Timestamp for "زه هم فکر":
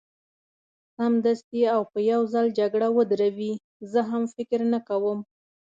3.91-4.59